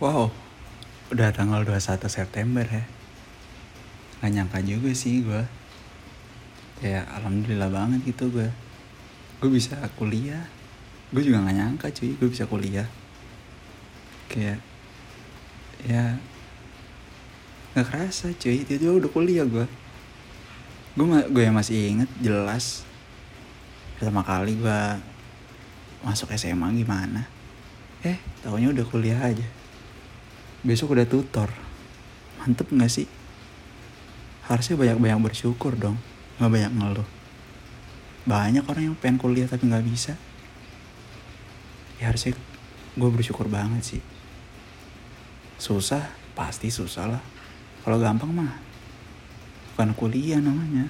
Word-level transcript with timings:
Wow, 0.00 0.32
udah 1.12 1.28
tanggal 1.28 1.60
21 1.60 2.08
September 2.08 2.64
ya. 2.64 2.88
Gak 4.24 4.32
nyangka 4.32 4.64
juga 4.64 4.96
sih 4.96 5.20
gue. 5.20 5.44
Ya 6.80 7.04
alhamdulillah 7.20 7.68
banget 7.68 8.08
gitu 8.08 8.32
gue. 8.32 8.48
Gue 9.44 9.50
bisa 9.52 9.76
kuliah. 10.00 10.40
Gue 11.12 11.20
juga 11.20 11.44
gak 11.44 11.52
nyangka 11.52 11.86
cuy, 11.92 12.16
gue 12.16 12.28
bisa 12.32 12.48
kuliah. 12.48 12.88
Kayak, 14.32 14.64
ya 15.84 16.16
gak 17.76 17.92
kerasa 17.92 18.32
cuy, 18.40 18.64
tiba-tiba 18.64 19.04
udah 19.04 19.10
kuliah 19.12 19.44
gue. 19.44 19.68
Gue 20.96 21.06
gue 21.28 21.42
yang 21.44 21.60
masih 21.60 21.76
inget 21.76 22.08
jelas 22.24 22.88
pertama 24.00 24.24
kali 24.24 24.56
gue 24.56 24.80
masuk 26.08 26.32
SMA 26.40 26.72
gimana. 26.72 27.28
Eh, 28.00 28.16
tahunya 28.40 28.72
udah 28.72 28.86
kuliah 28.88 29.20
aja 29.20 29.59
besok 30.62 30.96
udah 30.96 31.08
tutor. 31.08 31.48
Mantep 32.40 32.72
gak 32.72 32.92
sih? 32.92 33.08
Harusnya 34.48 34.74
banyak-banyak 34.80 35.20
bersyukur 35.22 35.76
dong 35.76 36.00
nggak 36.40 36.52
banyak 36.56 36.72
ngeluh. 36.72 37.08
Banyak 38.24 38.64
orang 38.64 38.84
yang 38.88 38.96
pengen 38.96 39.20
kuliah 39.20 39.44
tapi 39.44 39.68
nggak 39.68 39.84
bisa. 39.84 40.16
Ya 42.00 42.08
harusnya 42.08 42.32
gue 42.96 43.10
bersyukur 43.12 43.44
banget 43.52 43.84
sih. 43.84 44.02
Susah 45.60 46.00
pasti 46.32 46.72
susah 46.72 47.12
lah. 47.12 47.22
Kalau 47.84 48.00
gampang 48.00 48.32
mah 48.32 48.56
bukan 49.76 49.92
kuliah 49.92 50.40
namanya. 50.40 50.88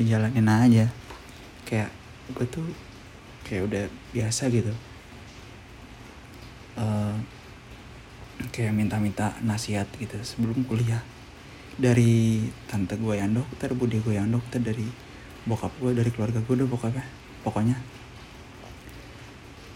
Ya 0.00 0.16
jalanin 0.16 0.48
aja. 0.48 0.88
Kayak 1.68 1.92
gue 2.32 2.48
tuh 2.48 2.64
kayak 3.44 3.68
udah 3.68 3.84
biasa 4.16 4.48
gitu. 4.48 4.72
Uh, 6.80 7.12
kayak 8.58 8.74
minta-minta 8.74 9.38
nasihat 9.46 9.86
gitu 10.02 10.18
sebelum 10.26 10.66
kuliah. 10.66 10.98
Dari 11.78 12.42
tante 12.66 12.98
gue 12.98 13.14
yang 13.14 13.38
dokter 13.38 13.70
bude 13.70 14.02
gue 14.02 14.18
yang 14.18 14.34
dokter 14.34 14.58
dari 14.58 14.82
bokap 15.46 15.70
gue 15.78 15.94
dari 15.94 16.10
keluarga 16.10 16.42
gue 16.42 16.54
udah 16.58 16.66
bokapnya 16.66 17.06
pokoknya. 17.46 17.78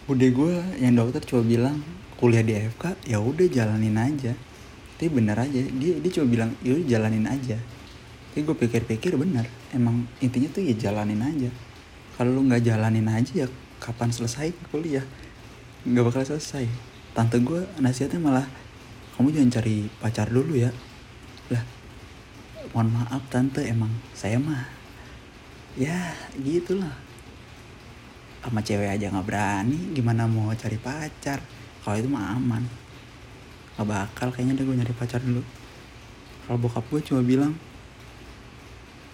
Bude 0.03 0.27
gue 0.35 0.53
yang 0.83 0.99
dokter 0.99 1.23
coba 1.23 1.47
bilang 1.47 1.79
kuliah 2.19 2.43
di 2.43 2.59
FK 2.59 3.07
ya 3.07 3.23
udah 3.23 3.47
jalanin 3.47 3.95
aja. 3.95 4.35
Tapi 4.99 5.07
bener 5.07 5.39
aja 5.39 5.63
dia 5.63 6.03
dia 6.03 6.11
coba 6.19 6.27
bilang 6.27 6.51
ya 6.59 6.75
jalanin 6.83 7.23
aja. 7.23 7.55
Tapi 8.35 8.43
gue 8.43 8.55
pikir-pikir 8.67 9.15
bener 9.15 9.47
emang 9.71 10.03
intinya 10.19 10.51
tuh 10.51 10.59
ya 10.59 10.75
jalanin 10.75 11.23
aja. 11.23 11.47
Kalau 12.19 12.35
lu 12.35 12.51
nggak 12.51 12.67
jalanin 12.67 13.07
aja 13.07 13.31
ya 13.31 13.47
kapan 13.79 14.11
selesai 14.11 14.51
kuliah? 14.75 15.07
Nggak 15.87 16.03
bakal 16.11 16.35
selesai. 16.35 16.67
Tante 17.15 17.39
gue 17.39 17.63
nasihatnya 17.79 18.19
malah 18.19 18.43
kamu 19.13 19.29
jangan 19.29 19.51
cari 19.61 19.85
pacar 20.01 20.27
dulu 20.29 20.57
ya. 20.57 20.73
Lah 21.53 21.63
mohon 22.73 22.89
maaf 22.89 23.21
tante. 23.29 23.61
Emang 23.61 23.93
saya 24.17 24.41
mah 24.41 24.65
ya 25.77 26.17
gitulah. 26.41 26.93
Sama 28.41 28.65
cewek 28.65 28.89
aja 28.89 29.13
nggak 29.13 29.27
berani. 29.29 29.93
Gimana 29.93 30.25
mau 30.25 30.49
cari 30.57 30.81
pacar? 30.81 31.45
Kalau 31.85 31.95
itu 32.01 32.09
mah 32.09 32.33
aman. 32.33 32.65
Gak 33.73 33.89
bakal 33.89 34.29
kayaknya 34.33 34.61
deh 34.61 34.65
gue 34.65 34.77
nyari 34.77 34.93
pacar 34.97 35.21
dulu. 35.21 35.41
Kalau 36.45 36.57
bokap 36.61 36.85
gue 36.89 37.01
cuma 37.05 37.21
bilang 37.25 37.53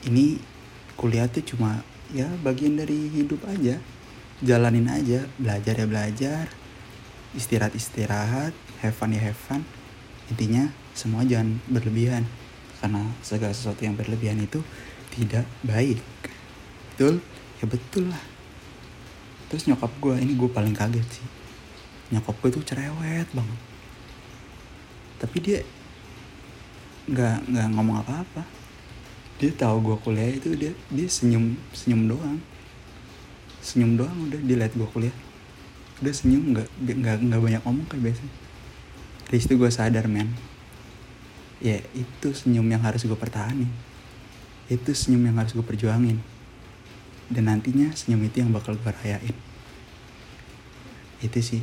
ini 0.08 0.40
kuliah 1.00 1.28
tuh 1.28 1.44
cuma 1.44 1.84
ya 2.16 2.28
bagian 2.40 2.80
dari 2.80 3.12
hidup 3.12 3.44
aja. 3.52 3.76
Jalanin 4.40 4.88
aja. 4.88 5.28
Belajar 5.36 5.76
ya 5.76 5.86
belajar. 5.86 6.46
Istirahat 7.36 7.76
istirahat 7.76 8.56
have 8.80 8.96
fun 8.96 9.12
ya 9.12 9.22
have 9.22 9.38
fun 9.38 9.62
intinya 10.30 10.70
semua 10.94 11.26
jangan 11.26 11.58
berlebihan. 11.70 12.24
Karena 12.80 13.04
segala 13.20 13.52
sesuatu 13.52 13.84
yang 13.84 13.98
berlebihan 14.00 14.40
itu 14.40 14.64
tidak 15.12 15.44
baik. 15.66 16.00
Betul? 16.96 17.20
Ya 17.60 17.66
betul 17.68 18.04
lah. 18.08 18.24
Terus 19.52 19.68
nyokap 19.68 19.92
gue 20.00 20.16
ini 20.22 20.34
gue 20.38 20.50
paling 20.50 20.72
kaget 20.72 21.08
sih. 21.20 21.28
Nyokap 22.16 22.36
gue 22.40 22.50
tuh 22.56 22.64
cerewet 22.64 23.28
banget. 23.36 23.60
Tapi 25.20 25.38
dia 25.44 25.60
nggak 27.10 27.38
nggak 27.52 27.68
ngomong 27.76 28.00
apa-apa. 28.00 28.44
Dia 29.40 29.52
tahu 29.56 29.92
gue 29.92 29.98
kuliah 30.00 30.32
itu 30.32 30.56
dia 30.56 30.72
dia 30.88 31.08
senyum 31.10 31.60
senyum 31.76 32.08
doang. 32.08 32.40
Senyum 33.60 34.00
doang 34.00 34.18
udah 34.30 34.40
dia 34.40 34.68
gue 34.72 34.88
kuliah. 34.96 35.16
Udah 36.00 36.14
senyum 36.16 36.56
nggak 36.56 36.68
nggak 36.80 37.18
nggak 37.28 37.42
banyak 37.44 37.62
ngomong 37.68 37.86
kayak 37.92 38.14
biasanya 38.14 38.49
dari 39.30 39.40
situ 39.40 39.62
gue 39.62 39.70
sadar 39.70 40.10
men. 40.10 40.34
Ya 41.62 41.78
itu 41.94 42.34
senyum 42.34 42.66
yang 42.66 42.82
harus 42.82 43.06
gue 43.06 43.14
pertahanin. 43.14 43.70
Itu 44.66 44.90
senyum 44.90 45.22
yang 45.22 45.38
harus 45.38 45.54
gue 45.54 45.62
perjuangin. 45.62 46.18
Dan 47.30 47.46
nantinya 47.46 47.94
senyum 47.94 48.26
itu 48.26 48.42
yang 48.42 48.50
bakal 48.50 48.74
gue 48.74 48.90
rayain. 48.90 49.38
Itu 51.22 51.38
sih. 51.46 51.62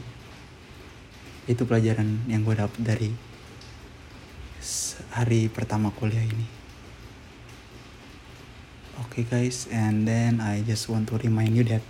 Itu 1.51 1.67
pelajaran 1.67 2.23
yang 2.31 2.47
gue 2.47 2.55
dapet 2.55 2.79
dari 2.79 3.11
hari 5.11 5.51
pertama 5.51 5.91
kuliah 5.91 6.23
ini. 6.23 6.47
Okay 9.11 9.27
guys. 9.27 9.67
And 9.75 10.07
then 10.07 10.39
I 10.39 10.63
just 10.63 10.87
want 10.87 11.11
to 11.11 11.19
remind 11.19 11.59
you 11.59 11.67
that 11.75 11.83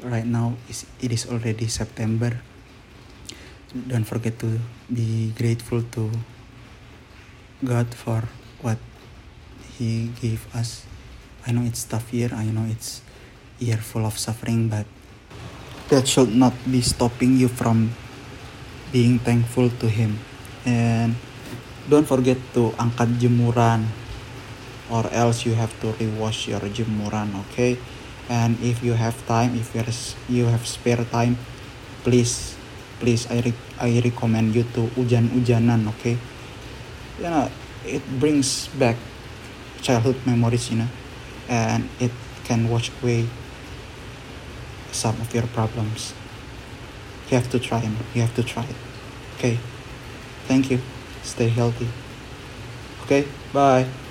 right 0.00 0.24
now 0.24 0.56
it 0.72 1.12
is 1.12 1.28
already 1.28 1.68
September. 1.68 2.47
Don't 3.72 4.04
forget 4.04 4.38
to 4.40 4.58
be 4.88 5.32
grateful 5.36 5.84
to 5.96 6.10
God 7.64 7.92
for 7.92 8.24
what 8.60 8.78
He 9.76 10.10
gave 10.20 10.44
us. 10.56 10.88
I 11.46 11.52
know 11.52 11.62
it's 11.64 11.84
tough 11.84 12.12
year. 12.12 12.32
I 12.32 12.48
know 12.48 12.64
it's 12.68 13.00
year 13.58 13.76
full 13.76 14.04
of 14.04 14.16
suffering, 14.16 14.68
but 14.68 14.86
that 15.88 16.08
should 16.08 16.34
not 16.34 16.52
be 16.64 16.80
stopping 16.80 17.36
you 17.36 17.48
from 17.48 17.92
being 18.92 19.18
thankful 19.20 19.68
to 19.80 19.86
Him. 19.88 20.18
And 20.64 21.16
don't 21.88 22.08
forget 22.08 22.36
to 22.56 22.72
angkat 22.76 23.20
jemuran, 23.20 23.88
or 24.88 25.08
else 25.12 25.44
you 25.44 25.54
have 25.54 25.72
to 25.84 25.92
rewash 25.96 26.48
your 26.48 26.64
jemuran. 26.72 27.32
Okay 27.48 27.76
and 28.28 28.60
if 28.60 28.84
you 28.84 28.92
have 28.92 29.16
time 29.26 29.56
if 29.56 29.72
you 30.28 30.44
have 30.44 30.64
spare 30.68 31.04
time 31.08 31.36
please 32.04 32.57
please 33.00 33.26
I 33.30 33.40
re 33.40 33.52
I 33.80 34.00
recommend 34.04 34.54
you 34.54 34.64
to 34.74 34.90
ujan-ujanan 34.98 35.88
okay? 35.96 36.18
You 37.18 37.30
know 37.30 37.50
it 37.86 38.02
brings 38.18 38.68
back 38.78 38.96
childhood 39.80 40.18
memories 40.26 40.70
you 40.70 40.82
know 40.82 40.90
and 41.48 41.88
it 41.98 42.12
can 42.44 42.68
wash 42.68 42.90
away 43.02 43.26
some 44.90 45.20
of 45.20 45.28
your 45.34 45.46
problems. 45.52 46.14
You 47.28 47.36
have 47.36 47.50
to 47.52 47.58
try 47.58 47.84
you 48.14 48.20
have 48.22 48.34
to 48.34 48.42
try 48.42 48.64
it 48.64 48.78
okay? 49.36 49.58
Thank 50.48 50.70
you. 50.70 50.80
Stay 51.22 51.48
healthy 51.48 51.88
okay? 53.04 53.28
Bye 53.52 54.07